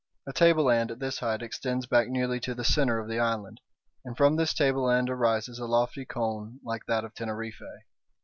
[0.25, 3.61] A tableland at this height extends back nearly to the centre of the island,
[4.03, 7.61] and from this tableland arises a lofty cone like that of Teneriffe.